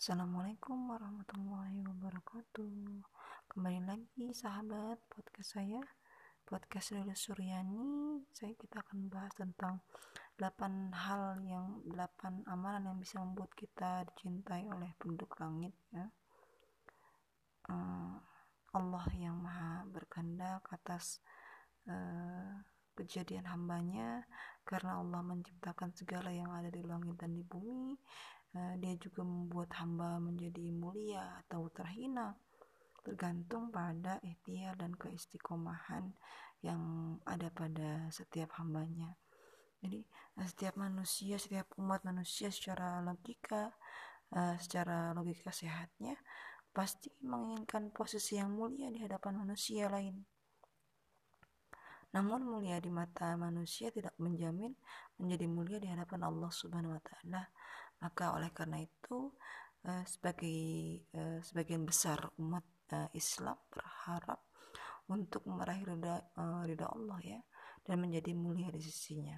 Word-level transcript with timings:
Assalamualaikum 0.00 0.96
warahmatullahi 0.96 1.84
wabarakatuh. 1.84 3.04
Kembali 3.52 3.84
lagi 3.84 4.32
sahabat 4.32 4.96
podcast 5.12 5.60
saya 5.60 5.84
Podcast 6.48 6.96
Lila 6.96 7.12
Suryani. 7.12 8.24
Saya 8.32 8.56
kita 8.56 8.80
akan 8.80 9.12
bahas 9.12 9.28
tentang 9.36 9.84
8 10.40 10.96
hal 10.96 11.44
yang 11.44 11.84
8 11.84 12.48
amalan 12.48 12.88
yang 12.88 12.96
bisa 12.96 13.20
membuat 13.20 13.52
kita 13.52 14.08
dicintai 14.08 14.72
oleh 14.72 14.88
penduduk 14.96 15.36
langit 15.36 15.76
ya. 15.92 16.08
Uh, 17.68 18.16
Allah 18.72 19.04
yang 19.12 19.36
maha 19.36 19.84
berkehendak 19.84 20.64
atas 20.72 21.20
uh, 21.84 22.56
kejadian 22.96 23.44
hambanya. 23.44 24.24
Karena 24.64 24.96
Allah 24.96 25.20
menciptakan 25.20 25.92
segala 25.92 26.32
yang 26.32 26.48
ada 26.56 26.72
di 26.72 26.80
langit 26.88 27.20
dan 27.20 27.36
di 27.36 27.44
bumi 27.44 28.00
Eh, 28.00 28.39
dia 28.52 28.94
juga 28.98 29.22
membuat 29.22 29.70
hamba 29.78 30.18
menjadi 30.18 30.74
mulia 30.74 31.38
atau 31.46 31.70
terhina 31.70 32.34
tergantung 33.00 33.72
pada 33.72 34.20
ikhtiar 34.20 34.76
dan 34.76 34.92
keistiqomahan 34.92 36.12
yang 36.60 37.16
ada 37.24 37.48
pada 37.48 38.10
setiap 38.12 38.52
hambanya. 38.60 39.16
Jadi 39.80 40.04
eh, 40.36 40.46
setiap 40.46 40.76
manusia 40.76 41.40
setiap 41.40 41.72
umat 41.80 42.04
manusia 42.04 42.52
secara 42.52 43.00
logika 43.00 43.72
uh, 44.36 44.56
secara 44.60 45.16
logika 45.16 45.48
sehatnya 45.48 46.20
pasti 46.70 47.10
menginginkan 47.24 47.90
posisi 47.90 48.36
yang 48.38 48.52
mulia 48.54 48.92
di 48.92 49.00
hadapan 49.00 49.42
manusia 49.42 49.88
lain. 49.88 50.22
Namun 52.10 52.42
mulia 52.42 52.76
di 52.82 52.90
mata 52.90 53.34
manusia 53.38 53.90
tidak 53.90 54.14
menjamin 54.18 54.74
menjadi 55.18 55.46
mulia 55.48 55.78
di 55.78 55.88
hadapan 55.90 56.26
Allah 56.26 56.50
Subhanahu 56.50 56.94
wa 56.94 57.02
taala 57.02 57.42
maka 58.00 58.32
oleh 58.32 58.50
karena 58.50 58.80
itu 58.80 59.32
uh, 59.84 60.04
sebagai 60.08 60.60
uh, 61.14 61.38
sebagian 61.44 61.84
besar 61.84 62.32
umat 62.40 62.64
uh, 62.92 63.08
Islam 63.12 63.56
berharap 63.68 64.40
untuk 65.10 65.42
meraih 65.44 65.82
ridha 65.82 66.22
ridha 66.64 66.86
Allah 66.86 67.18
ya 67.18 67.40
dan 67.82 67.98
menjadi 67.98 68.30
mulia 68.30 68.70
di 68.70 68.78
sisinya. 68.78 69.34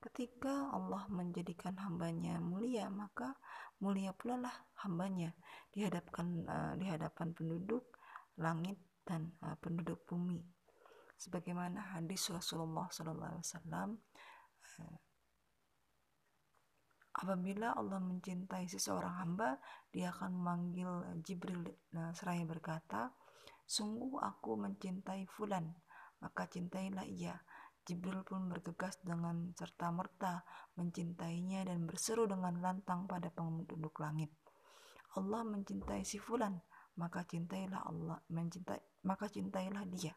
Ketika 0.00 0.72
Allah 0.72 1.04
menjadikan 1.12 1.76
hambanya 1.84 2.40
mulia, 2.40 2.88
maka 2.88 3.36
mulia 3.84 4.16
pula 4.16 4.48
lah 4.48 4.56
hambanya 4.80 5.36
di 5.68 5.84
hadapan 5.84 6.46
uh, 6.48 6.72
di 6.80 6.88
hadapan 6.88 7.36
penduduk 7.36 7.84
langit 8.40 8.80
dan 9.04 9.28
penduduk 9.60 10.08
bumi. 10.08 10.40
Sebagaimana 11.16 11.96
hadis 11.96 12.28
Rasulullah 12.32 12.90
SAW 12.90 13.44
Apabila 17.16 17.72
Allah 17.72 17.96
mencintai 17.96 18.68
seseorang 18.68 19.16
hamba, 19.24 19.56
dia 19.88 20.12
akan 20.12 20.36
memanggil 20.36 20.90
Jibril 21.24 21.64
nah, 21.96 22.12
seraya 22.12 22.44
berkata, 22.44 23.08
Sungguh 23.66 24.20
aku 24.22 24.54
mencintai 24.60 25.26
Fulan, 25.26 25.66
maka 26.22 26.46
cintailah 26.46 27.08
ia. 27.08 27.34
Jibril 27.86 28.22
pun 28.26 28.50
bergegas 28.50 28.98
dengan 29.02 29.54
serta-merta 29.54 30.42
mencintainya 30.78 31.66
dan 31.66 31.86
berseru 31.86 32.26
dengan 32.26 32.58
lantang 32.62 33.06
pada 33.10 33.30
penduduk 33.30 33.98
langit. 34.02 34.30
Allah 35.16 35.42
mencintai 35.42 36.04
si 36.04 36.20
Fulan, 36.20 36.54
maka 37.00 37.24
cintailah 37.24 37.82
Allah, 37.86 38.18
mencintai, 38.30 39.02
maka 39.08 39.26
cintailah 39.26 39.86
dia. 39.88 40.14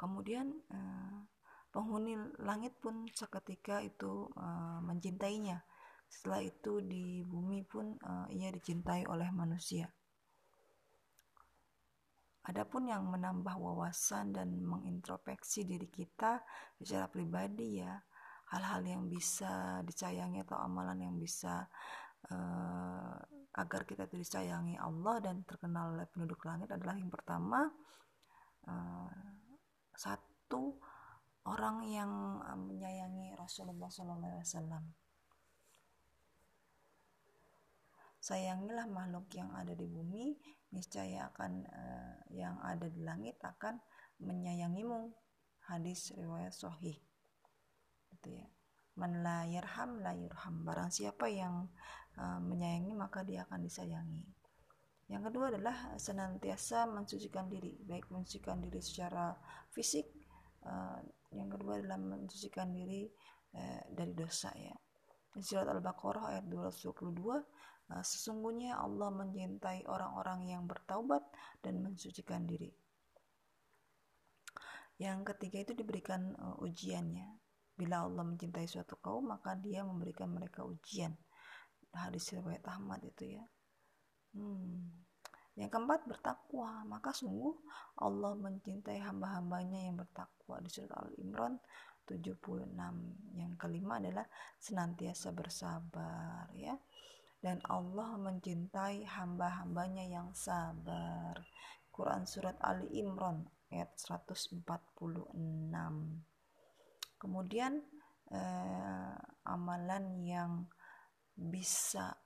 Kemudian 0.00 0.48
uh, 0.72 1.20
penghuni 1.70 2.18
langit 2.42 2.74
pun 2.82 3.06
seketika 3.14 3.82
itu 3.82 4.26
uh, 4.34 4.78
mencintainya. 4.82 5.62
Setelah 6.10 6.42
itu 6.42 6.82
di 6.82 7.22
bumi 7.22 7.62
pun 7.62 7.94
uh, 8.02 8.26
ia 8.34 8.50
dicintai 8.50 9.06
oleh 9.06 9.30
manusia. 9.30 9.86
Adapun 12.50 12.90
yang 12.90 13.06
menambah 13.06 13.54
wawasan 13.54 14.34
dan 14.34 14.58
mengintrospeksi 14.58 15.62
diri 15.68 15.86
kita 15.86 16.42
secara 16.82 17.06
pribadi 17.06 17.78
ya 17.78 17.94
hal-hal 18.50 18.82
yang 18.82 19.02
bisa 19.06 19.78
disayangi 19.86 20.42
atau 20.42 20.58
amalan 20.58 20.98
yang 20.98 21.14
bisa 21.14 21.70
uh, 22.34 23.14
agar 23.54 23.86
kita 23.86 24.10
disayangi 24.10 24.74
Allah 24.80 25.22
dan 25.22 25.46
terkenal 25.46 25.94
oleh 25.94 26.10
penduduk 26.10 26.42
langit 26.42 26.72
adalah 26.74 26.98
yang 26.98 27.12
pertama 27.12 27.70
uh, 28.66 29.14
satu 29.94 30.74
orang 31.48 31.86
yang 31.88 32.42
eh, 32.44 32.58
menyayangi 32.58 33.36
Rasulullah 33.36 33.88
SAW. 33.88 34.84
Sayangilah 38.20 38.84
makhluk 38.84 39.32
yang 39.32 39.48
ada 39.56 39.72
di 39.72 39.88
bumi, 39.88 40.36
niscaya 40.76 41.32
akan 41.32 41.64
uh, 41.64 42.20
yang 42.28 42.60
ada 42.60 42.84
di 42.84 43.00
langit 43.00 43.40
akan 43.40 43.80
menyayangimu. 44.20 45.08
Hadis 45.64 46.12
riwayat 46.12 46.52
Sahih. 46.52 47.00
Gitu 48.12 48.28
ya. 48.28 48.44
Man 49.00 49.24
la 49.24 49.48
yarham 49.48 50.04
la 50.04 50.12
yurham. 50.12 50.68
Barang 50.68 50.92
siapa 50.92 51.32
yang 51.32 51.72
uh, 52.20 52.40
menyayangi 52.44 52.92
maka 52.92 53.24
dia 53.24 53.48
akan 53.48 53.64
disayangi. 53.64 54.28
Yang 55.08 55.32
kedua 55.32 55.48
adalah 55.56 55.96
senantiasa 55.96 56.92
mensucikan 56.92 57.48
diri, 57.48 57.80
baik 57.88 58.12
mensucikan 58.12 58.60
diri 58.60 58.84
secara 58.84 59.32
fisik 59.72 60.19
uh, 60.66 61.00
yang 61.30 61.48
kedua 61.48 61.78
adalah 61.78 61.98
mensucikan 61.98 62.74
diri 62.74 63.06
eh, 63.54 63.82
dari 63.86 64.12
dosa 64.14 64.50
ya. 64.58 64.74
Surat 65.38 65.70
Al-Baqarah 65.70 66.34
ayat 66.34 66.44
222 66.50 67.86
nah, 67.86 68.02
sesungguhnya 68.02 68.74
Allah 68.74 69.14
mencintai 69.14 69.86
orang-orang 69.86 70.50
yang 70.50 70.66
bertaubat 70.66 71.22
dan 71.62 71.78
mensucikan 71.78 72.50
diri. 72.50 72.74
Yang 74.98 75.32
ketiga 75.32 75.70
itu 75.70 75.72
diberikan 75.78 76.34
ujiannya. 76.60 77.40
Bila 77.78 78.04
Allah 78.04 78.26
mencintai 78.26 78.66
suatu 78.66 78.98
kaum 78.98 79.30
maka 79.32 79.54
dia 79.54 79.86
memberikan 79.86 80.34
mereka 80.34 80.66
ujian. 80.66 81.14
Hadis 81.94 82.34
riwayat 82.34 82.66
Ahmad 82.66 83.00
itu 83.06 83.38
ya. 83.38 83.44
Hmm. 84.34 85.09
Yang 85.60 85.76
keempat 85.76 86.08
bertakwa, 86.08 86.88
maka 86.88 87.12
sungguh 87.12 87.52
Allah 88.00 88.32
mencintai 88.32 88.96
hamba-hambanya 89.04 89.92
yang 89.92 90.00
bertakwa 90.00 90.56
di 90.64 90.72
surat 90.72 90.96
Al-Imran 90.96 91.60
76. 92.08 92.72
Yang 93.36 93.52
kelima 93.60 94.00
adalah 94.00 94.24
senantiasa 94.56 95.36
bersabar 95.36 96.48
ya. 96.56 96.72
Dan 97.40 97.60
Allah 97.68 98.16
mencintai 98.16 99.04
hamba-hambanya 99.04 100.08
yang 100.08 100.32
sabar. 100.32 101.36
Quran 101.92 102.24
surat 102.24 102.56
Ali 102.64 102.88
Imran 102.96 103.44
ayat 103.68 103.92
146. 104.00 104.64
Kemudian 107.20 107.84
eh, 108.32 109.16
amalan 109.44 110.04
yang 110.24 110.64
bisa 111.36 112.16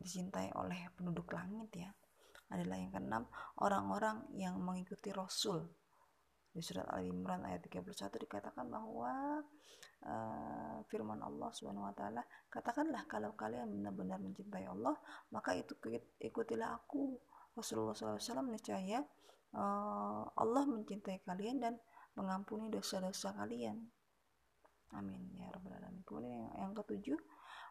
dicintai 0.00 0.48
oleh 0.56 0.88
penduduk 0.96 1.28
langit 1.36 1.68
ya. 1.76 1.90
Adalah 2.50 2.76
yang 2.80 2.90
keenam 2.90 3.24
orang-orang 3.62 4.26
yang 4.34 4.58
mengikuti 4.58 5.14
Rasul. 5.14 5.62
Di 6.50 6.58
surat 6.58 6.88
Al 6.90 7.06
Imran 7.06 7.46
ayat 7.46 7.62
31 7.62 7.94
dikatakan 8.26 8.66
bahwa 8.66 9.38
uh, 10.02 10.82
firman 10.90 11.22
Allah 11.22 11.50
Subhanahu 11.54 11.86
wa 11.86 11.94
taala 11.94 12.26
katakanlah 12.50 13.06
kalau 13.06 13.38
kalian 13.38 13.70
benar-benar 13.70 14.18
mencintai 14.18 14.66
Allah 14.66 14.98
maka 15.30 15.54
itu 15.54 15.78
ikutilah 16.18 16.74
aku. 16.74 17.14
Rasulullah 17.54 17.94
SAW 17.94 18.50
niscaya 18.50 18.98
uh, 19.54 20.22
Allah 20.26 20.64
mencintai 20.66 21.22
kalian 21.22 21.62
dan 21.62 21.74
mengampuni 22.18 22.66
dosa-dosa 22.66 23.30
kalian. 23.36 23.78
Amin 24.90 25.30
ya 25.38 25.46
rabbal 25.54 25.78
alamin. 25.78 26.02
Kemudian 26.02 26.34
yang, 26.34 26.50
yang 26.66 26.72
ketujuh 26.74 27.18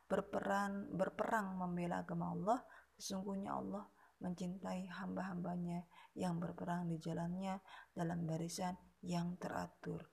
berperan 0.10 0.90
berperang 0.90 1.54
membela 1.54 2.02
agama 2.02 2.34
Allah 2.34 2.60
sesungguhnya 2.98 3.54
Allah 3.54 3.86
mencintai 4.20 4.90
hamba-hambanya 4.90 5.88
yang 6.18 6.42
berperang 6.42 6.92
di 6.92 7.00
jalannya 7.00 7.62
dalam 7.96 8.28
barisan 8.28 8.76
yang 9.06 9.40
teratur. 9.40 10.04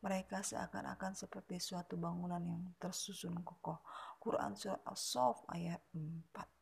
Mereka 0.00 0.46
seakan-akan 0.46 1.18
seperti 1.18 1.58
suatu 1.58 1.98
bangunan 1.98 2.40
yang 2.40 2.62
tersusun 2.78 3.42
kokoh. 3.42 3.82
Quran 4.22 4.54
surat 4.54 4.80
As-Sof 4.86 5.44
ayat 5.50 5.82
4 5.92 6.60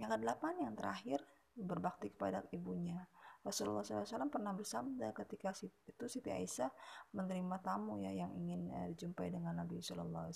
yang 0.00 0.10
kedelapan 0.16 0.54
yang 0.58 0.74
terakhir 0.74 1.20
berbakti 1.52 2.08
kepada 2.08 2.42
ibunya. 2.50 3.04
Rasulullah 3.42 3.82
SAW 3.82 4.30
pernah 4.30 4.54
bersabda 4.54 5.10
ketika 5.18 5.50
itu 5.66 6.04
Siti 6.06 6.30
Aisyah 6.30 6.70
menerima 7.10 7.58
tamu 7.58 7.98
ya 7.98 8.14
yang 8.14 8.30
ingin 8.38 8.70
uh, 8.70 8.86
dijumpai 8.94 9.34
dengan 9.34 9.58
Nabi 9.58 9.82
SAW 9.82 10.30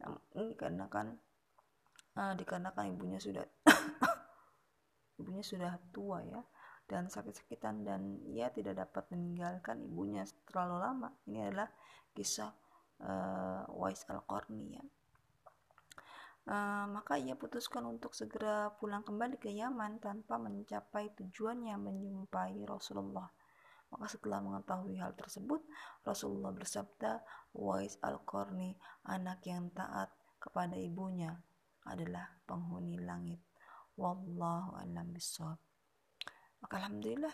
namun 0.00 0.20
dikarenakan 0.34 1.06
uh, 2.16 2.32
dikarenakan 2.36 2.84
ibunya 2.92 3.18
sudah 3.20 3.44
ibunya 5.20 5.44
sudah 5.44 5.72
tua 5.92 6.20
ya 6.24 6.42
dan 6.86 7.10
sakit-sakitan 7.10 7.82
dan 7.82 8.22
ia 8.30 8.52
tidak 8.54 8.78
dapat 8.78 9.10
meninggalkan 9.10 9.82
ibunya 9.82 10.22
terlalu 10.46 10.76
lama 10.78 11.08
ini 11.26 11.42
adalah 11.42 11.68
kisah 12.14 12.54
uh, 13.02 13.66
Wais 13.74 14.06
al-Qarni 14.08 14.78
ya 14.78 14.84
Uh, 16.46 16.86
maka 16.94 17.18
ia 17.18 17.34
putuskan 17.34 17.82
untuk 17.90 18.14
segera 18.14 18.70
pulang 18.78 19.02
kembali 19.02 19.34
ke 19.34 19.50
Yaman 19.50 19.98
tanpa 19.98 20.38
mencapai 20.38 21.10
tujuannya 21.18 21.74
menjumpai 21.74 22.62
Rasulullah. 22.62 23.26
Maka 23.86 24.06
setelah 24.10 24.42
mengetahui 24.42 24.98
hal 24.98 25.14
tersebut, 25.14 25.62
Rasulullah 26.02 26.50
bersabda, 26.50 27.22
Wais 27.54 27.96
al-Qarni, 28.02 28.74
anak 29.06 29.46
yang 29.46 29.70
taat 29.70 30.10
kepada 30.42 30.74
ibunya, 30.74 31.38
adalah 31.86 32.26
penghuni 32.44 32.98
langit. 32.98 33.38
Wallahu 33.94 34.76
a'lam 34.76 35.14
bishawab. 35.14 35.56
Maka 36.60 36.82
alhamdulillah 36.82 37.32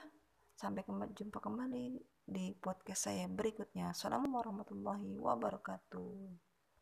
sampai 0.55 0.85
jumpa 1.17 1.41
kembali 1.41 1.99
di 2.23 2.55
podcast 2.55 3.11
saya 3.11 3.27
berikutnya. 3.27 3.91
Assalamualaikum 3.91 4.39
warahmatullahi 4.39 5.11
wabarakatuh. 5.19 6.52